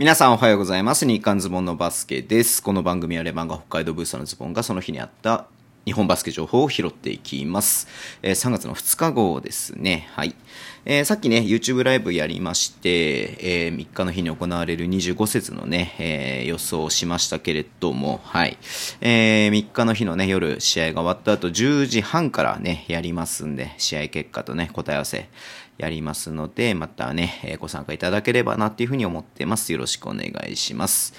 [0.00, 1.04] 皆さんおはようございます。
[1.04, 2.62] 日刊ズボンのバスケです。
[2.62, 5.44] この番組はレバンが北海道ブースターのズボンがその日にあった
[5.84, 7.86] 日本バスケ情報を拾っていきます。
[8.22, 10.08] えー3月の2日号ですね。
[10.12, 10.34] はい。
[10.86, 18.56] えーさっきね、YouTube ライブやりまして、えー3日の日に行われる25節のね、えー予想をしましたけれども、はい。
[19.02, 25.28] えー3日の日のね、夜、試合が終わった後、10時半からね、やりますんで、試合結果とね、答え合わせ、
[25.80, 29.72] やりますので、またね、ご参加いただければなっていうふうに思ってます。
[29.72, 31.14] よろしくお願いします。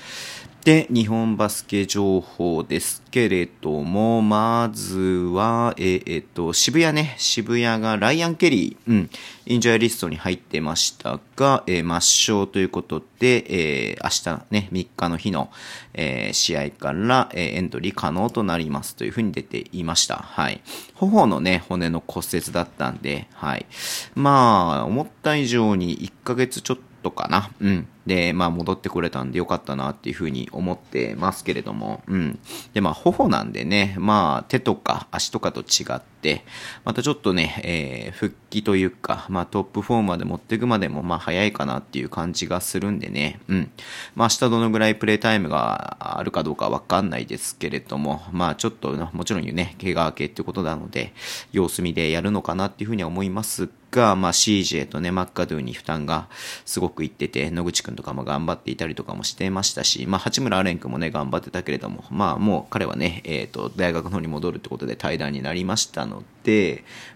[0.63, 9.09] で、日本バスケ情報ですけれども、まずは、えーっと、渋谷ね、渋谷がライアン・ケリー、うん、
[9.47, 13.43] インジャーリストに入ってましたが、えー抹消ということで、
[13.91, 15.49] えー明日ね、3日の日の、
[15.95, 20.17] えー試合から、えーエントリー可能となりますというふうに出ていました。
[20.17, 20.61] はい。
[20.93, 23.65] 頬のね、骨の骨折だったんで、はい。
[24.13, 27.49] まあ、思った以上に1ヶ月ちょっとかな。
[27.59, 27.87] うん。
[28.05, 32.39] で、まあ戻ってこれたんでよかったなっていうふうに思ってますけれども、うん。
[32.73, 36.43] で、まあ頬なんでね、まあ手とか足とかと違って、
[36.83, 43.71] またちょっとね、えー復帰というか、まあトップフォームまで持っていくまでもまあ早いかなっていう感じがするんでね、うん。
[44.15, 51.13] まあ明日どのぐらいプレイタイムがあるかどうかわかんないですけれども、まあちょっともちろんね、怪我明けってことなので、
[51.51, 56.27] 様子見でやるのかなっていうふうには思いますが、まあ CJ とね、マッカドゥに負担が
[56.65, 66.40] すごくいってて、野口くんとかも頑張っていたりとかもしてましたし、まあ八村アレン君もね、頑張ってたけれども、まあもう彼はね、えっ、と、大学の方に戻るってことで対談になりましたので、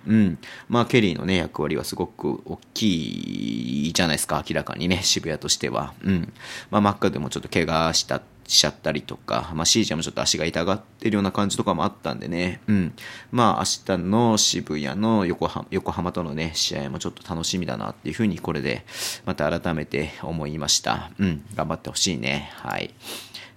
[0.08, 0.38] うん。
[0.70, 5.94] まあケリーのね、役割はすごく大きいじゃないですか、明らかにね、渋谷としては。
[6.04, 6.34] うん。
[6.72, 12.94] まあマッカドゥもちょっと怪我したしちゃったりとか、まあ、シージャもちょっと足が痛がってるような感じとかもあったんでね、うん。
[13.32, 18.86] まあ、明日の渋谷の横浜横浜とのね、試合もちょっと楽しみだなっていうふうに、これで、
[19.26, 21.12] また改めて思いました。
[21.18, 21.44] うん。
[21.56, 22.52] 頑張ってほしいね。
[22.56, 22.94] はい。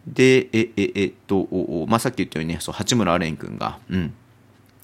[0.07, 4.15] で、え、え、えっと、おおまあ、さっき言ったようにね、そう、八村アレン君が、うん。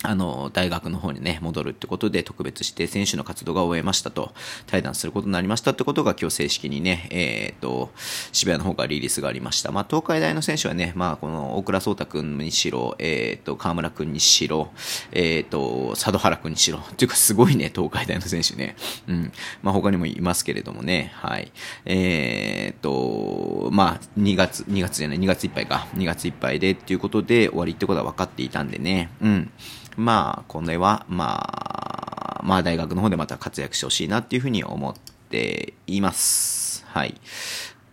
[0.02, 4.34] あの、大学の方にね、戻るってことで、特別指定選手の活動が終えましたと、
[4.66, 7.90] 対談することになりましたってことが、今日正式にね、えっ、と、
[8.32, 9.72] 渋谷の方からリリースがありました。
[9.72, 14.72] まあ、東海大の選手はね、まあ、この、大倉颯太君にしろ、えっ、と、河村君にしろ、
[15.12, 18.76] えっ、と、佐渡原君にしろ、っていうか、すごいね、東海大の選手ね。
[19.08, 19.32] うん。
[19.62, 21.50] まあ、他にもいますけれどもね、はい。
[21.86, 29.50] えっ、と、まあ、2月、2月じゃない、2月いっぱいか、2月いっぱいでっていうことで終わりってことは分かっていたんでね、うん。
[29.96, 34.94] まあ、これは、まあ、まあ大学の方でまた活躍してほしいなっていうふうに思っ
[35.30, 36.84] ています。
[36.86, 37.14] はい。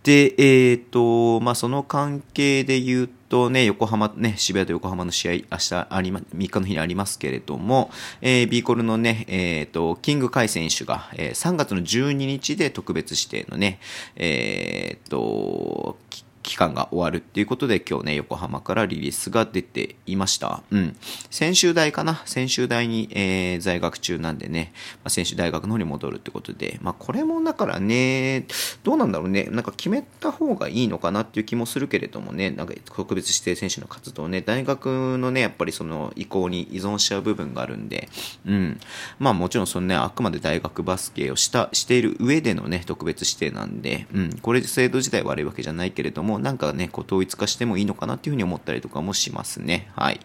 [0.04, 13.80] で、えっ、と、まあその関係で言うとね、横浜、ね、渋谷と横浜の試合、明日ありま、3日の日にありますけれども、えー、ビーコルのね、えっ、と、キングカイ選手が、えー3月の12日で特別指定のね、
[14.16, 15.98] えっ、と、
[16.44, 20.64] 期間が終わるっていうことで今日ね、横浜からリリースが出ていました。
[20.72, 20.96] うん。
[21.30, 22.22] 専修大かな？
[22.26, 28.46] 専修大に、えー在学中なんでね、まあ、専修大学の方に戻るってことで、まあこれもだからね、
[28.84, 38.10] どうなんだろうね、なんか決めた方がいいのかなっていう気もするけれどもね、なんか特別指定選手の活動ね、大学のね、やっぱりその意向に依存しちゃう部分があるんで、
[38.46, 38.80] うん。
[39.20, 44.40] まあもちろんそのね、あくまで大学バスケをした、している上でのね、特別指定なんで、うん。
[44.42, 49.90] これ制度自体悪いわけじゃないけれども、もなんかね、こう統一化してもいいのかなっていうふうに思ったりとかもしますね。
[49.96, 50.20] はい。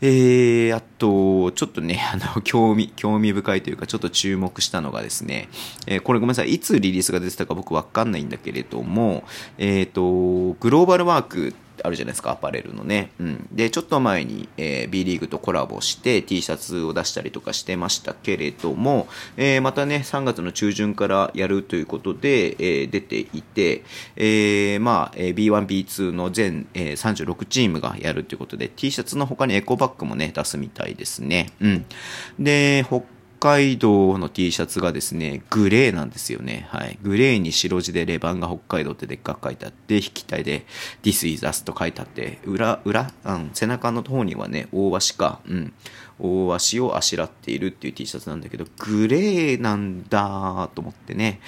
[0.00, 5.48] えー、あと、ちょっとね、 あの、興味、興味深いというか、ちょっと注目したのがですね、
[5.86, 9.24] えーこれごめんなさい、いつリリースが出てたか僕わかんないんだけれども、
[9.58, 13.10] えっ、と、グローバルワークあるじゃないですか、アパレルのね。
[13.18, 13.48] うん。
[13.52, 23.82] で、ちょっと前に、えー B リーグとコラボして T シャツを出したりとかしてましたけれども、えーまたね、3月の中旬からやるということで、えー出ていて、
[24.16, 31.50] えーまあ、えー B1、B2 の全、えー36チームがやるということで、T シャツの他にエコバッグもね、出すみたいですね。
[31.60, 31.84] うん。
[32.38, 33.06] で、北北
[33.42, 36.68] 海道の T シャツがですね、グレーなんですよね。
[36.70, 36.96] はい。
[37.02, 40.64] グレーに白地でレバンが北海道ってでっかく書いてあって、引き体で
[41.02, 45.72] This is us と書いてあって、裏、裏、うん、背中の方にはね、大鷲か、うん。
[46.20, 51.40] 大足をあしらっているっていう T シャツなんだけど、グレーなんだと思ってね。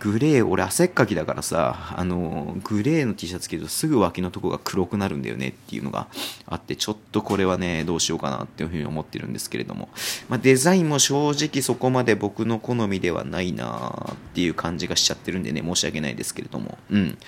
[0.00, 6.08] グレー、俺汗っかきだからさ、あの、グレーの T シャツ着るとすぐ脇のとこが黒くなるんだよねっていうのが
[6.46, 9.88] あって、ちょっとこれはね、どうしようかなっていうふうに思ってるんですけれども。
[10.28, 16.76] まあ、デザインも正直そこまで僕の好みではないなっていう感じがしちゃってるんでね、申し訳ないですけれども。
[16.90, 17.18] うん。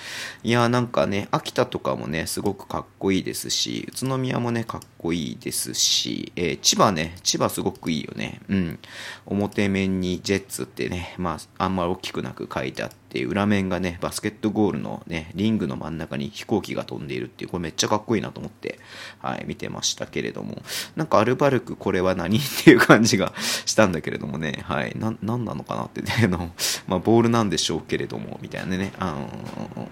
[0.43, 8.41] いや、なんかね、秋田とかもね、すごくかっこいいですし、宇都宮もね、かっこいいですし、えー千葉ね、千葉すごくいいよね。
[8.49, 8.79] うん。
[9.27, 18.79] 表面にジェッツってね、まあ、あんまり大きくなく書いてあって、裏面がねバスケットゴールのねリングの真ん中に飛行機が飛んでいるっていうこれめっちゃかっこいいなと思って
[19.21, 20.63] はい見てましたけれども。
[20.97, 24.61] なんかアルバルクこれは何っていう感じがしたんだけれどもね。
[24.65, 26.51] はいな何なのかなってね あの
[26.87, 28.93] まあボールなんでしょうけれどもみたいなね。
[28.99, 29.89] あの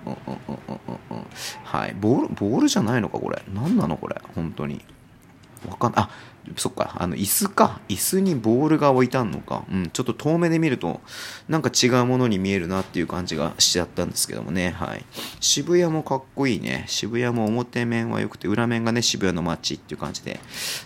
[1.64, 3.42] はいボールボールじゃないのかこれ。
[3.52, 4.16] 何なのこれ。
[4.34, 4.84] 本当に。
[5.68, 6.10] わかんあ
[6.56, 7.80] そっか、あの、椅子か。
[7.88, 9.64] 椅子にボールが置いてあるのか。
[9.70, 11.00] うん、ちょっと遠目で見ると、
[11.48, 14.70] なんか違うものに見えるなっていう感じがしちゃったんですけどもね。
[14.70, 15.04] はい。
[15.40, 16.84] 渋谷もかっこいいね。
[16.86, 20.38] 渋谷も表面は良くて、裏面がね、渋谷の街っていう感じで。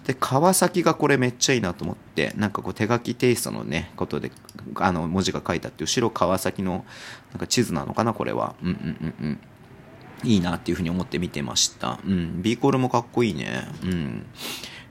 [0.06, 4.32] で、川崎がこれめっちゃいいなと思って、なんかこう手書きテイストのね、ことで、
[4.76, 6.84] あの、文字が書いてあって、後ろ川崎の、
[7.32, 8.54] なんか地図なのかな、これは。
[8.62, 9.40] うんうんうんうん。
[10.24, 11.98] いいなっていうふうに思って見てました。
[12.04, 12.42] うん。
[12.42, 13.68] B コールもかっこいいね。
[13.82, 14.26] うん。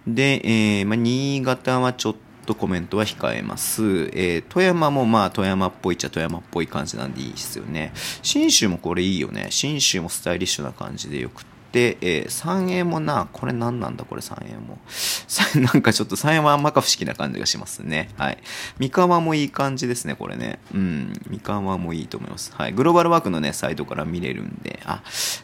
[0.07, 2.15] で、えー、まあ、新潟はちょっ
[2.45, 3.83] とコメントは控えます。
[4.13, 7.93] えー、富山もまあ富山っぽいっちゃ富山っぽい感じなんでいいですよね。
[8.23, 9.47] 信州もこれいいよね。
[9.51, 11.48] 信州もスタイリッシュな感じでよくて。
[11.71, 14.79] で、えー、三円もな、これ何なんだこれ三円も。
[15.73, 18.09] なんかちょっと三円はあんまか不思議な感じがしますね。
[18.17, 18.37] はい。
[18.79, 20.59] 三河もいい感じですね、これね。
[20.73, 21.13] うん。
[21.27, 22.51] 三河もいいと思います。
[22.55, 22.73] はい。
[22.73, 25.03] グローバルワークのね、サイトから見れるんで、あ、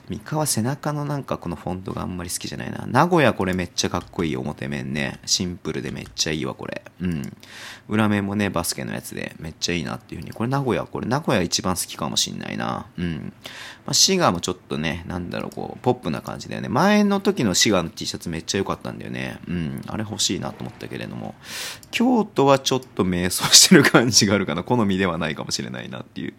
[0.09, 2.85] 三河背中のなんかこのフォントがあんまり好きじゃないな。
[2.87, 5.19] 名古屋これめっちゃかっこいい表面ね。
[5.25, 6.81] シンプルでめっちゃいいわ、これ。
[7.01, 7.31] うん。
[7.87, 10.33] 裏面もね、バスケのやつでめっちゃいいなっていうふうに。
[10.33, 12.87] これ名古屋、これ名古屋一番好きかもしんないな。
[12.97, 13.33] うん。
[13.85, 16.69] まあ、滋賀もちょっとね、なんだろう、こう、ポップな感じだよね。
[16.69, 19.39] 前の時の滋賀の T シャツめっちゃ良かったんだよね。
[19.47, 19.81] うん。
[19.87, 21.35] あれ欲しいなと思ったけれども。
[21.91, 24.63] 京都はちょっと迷走してる感じがあるかな。
[24.63, 26.33] 好みではないかもしれないなっていう。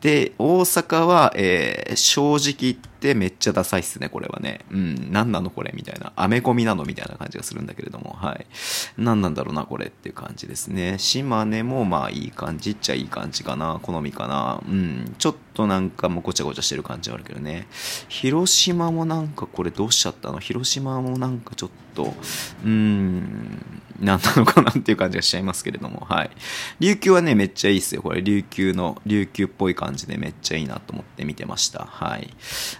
[0.00, 4.60] で、大阪は、えー、正直言ってめっちゃダサいっすね、これはね。
[4.70, 5.12] うん。
[5.12, 6.12] 何なのこれみたいな。
[6.16, 8.16] アメコミなのみたいな感じがするんだけれども。
[8.18, 8.46] はい。
[8.96, 10.98] 何なんだろうな、これっていう感じですね。
[10.98, 13.80] 島根もまあいい感じっちゃいい感じかな。
[13.82, 14.62] 好みかな。
[14.68, 15.14] うん。
[15.18, 17.66] ちょっとなんかもうごちゃごちゃしてる感じはあるけどね。
[18.08, 20.38] 広島もなんんかこれどうしちゃったの？
[20.38, 23.62] 広島もなんかちょっと、うーん、
[24.00, 26.30] 何なのかなっていう感じがしちゃいますけれども、はい。
[26.78, 28.02] 琉球はね、めっちゃいいっすよ。
[28.02, 31.84] これ、琉球の、琉球っぽい感じでめっちゃいいなと思って見てました。
[31.84, 32.32] はい。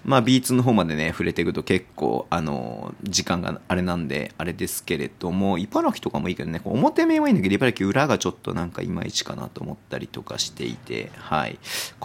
[0.05, 11.59] まあ、ビーツの方までね、触れていくと結構、あの、時間があれなんで、あれですけれども、茨城とかもいいけどね、表面はいいんだけど、茨城裏がちょっとなんかいまいちかなと思ったりとかしていて、はい。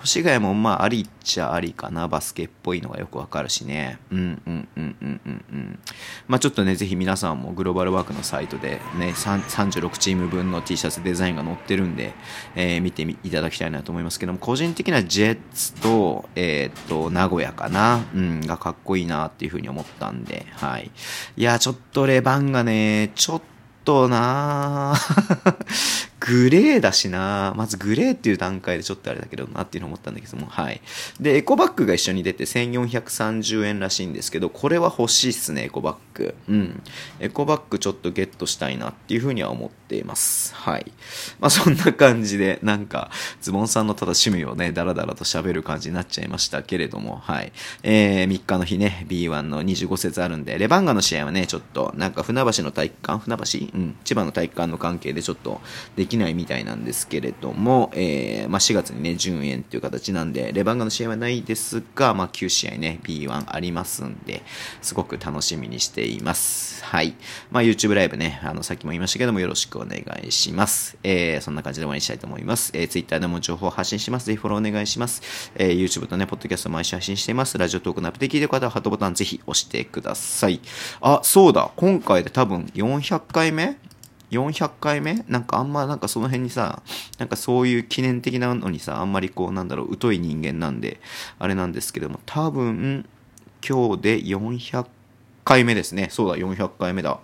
[0.03, 3.99] 越谷もまあ、ありっちゃありかな、バスケっぽいのがよくわかるしね。
[4.11, 5.79] うんうんうんうんうん。
[6.27, 12.13] まあ、ちょっとね、ぜひ皆さんもグローバルワークのサイトでね、36チーム分の T シャツデザインが載ってるんで、
[12.55, 20.91] えー、見ていただきたいなと思いますけども、個人的なジェッツと、えー、っと、名古屋かな、うん、がかっこいいなっていうふうに思ったんで、はい。
[21.35, 23.41] いや、ちょっとレバンがね、ちょっ
[23.83, 24.93] とな
[26.25, 30.79] グレーだしなまずグレーっていう段階でちょっとあれだけどなっていうのを思ったんだけども、はい。
[31.19, 36.35] で、エコバッグが一緒に出て1430円らしいんですけど、これは欲しいっすね、エコバッグ。
[36.47, 36.81] うん。
[37.19, 40.55] エコバッグちょっとゲットしたいなっていうふうには思っています。
[40.55, 40.91] はい。
[41.41, 43.11] まあそんな感じで、なんか、
[43.41, 47.51] ズボンさんのただ趣味をね、ダラダラと喋る感じになっちゃいましたけれども、はい。
[47.83, 53.77] えー、3日の日ね、B1 の25節あるんで、レバンガの試合はね、ちょっと、なんか船橋の体育館、船橋？
[53.77, 55.59] うん、千葉の体育館の関係でちょっと
[55.95, 64.43] でききないみたいなんですけれども、えー、まあ、4月にね、順延という形なんで、レバンガの試合はないですが、まあ、9試合ね、B1 ありますんで、
[64.81, 66.83] すごく楽しみにしています。
[66.83, 67.15] はい。
[67.51, 70.97] まあ、YouTube ライブね、あの、さっきも言いましたけども、よろしくお願いします。
[71.03, 72.71] えー、そんな感じで終わりにしたいと思います。
[72.75, 74.27] えー、Twitter でも情報を発信します。
[74.27, 75.51] ぜひフォローお願いします。
[75.55, 77.57] えー、YouTube とね、ポッドキャスト毎週配信しています。
[77.57, 80.59] ラジオトークのアップで聞いてる方は、ハートボタンぜひ押してください。
[81.01, 81.71] あ、そうだ。
[81.75, 83.77] 今回で多分400回目
[84.33, 85.23] 400回目？
[85.27, 86.81] なんかあんまなんかその辺にさ、
[87.19, 90.99] なんかそういう記念的なのにさ、あんまりこうなんだろう、疎い人間なんで、
[91.39, 93.05] あれなんですけども、多分、
[93.67, 94.85] 今日で400
[95.43, 96.07] 回目ですね。
[96.11, 97.19] そうだ、400回目だ。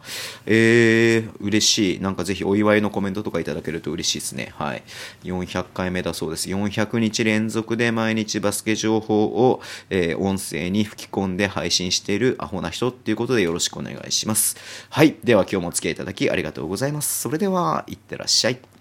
[0.45, 1.99] えー、嬉しい。
[1.99, 4.53] なんかぜひお祝いのコメントとかいただけると嬉しいですね。
[4.55, 4.83] はい。
[5.23, 6.49] 400回目だそうです。
[6.49, 14.57] 400日連続で毎日バスケ情報を、えー、音声に吹き込んで配信しているアホな人っていうことでよろしくお願いします。
[14.89, 15.15] はい。
[15.23, 17.21] では今日もお付き合いいただきありがとうございます。
[17.21, 18.78] それでは、いってらっしゃい。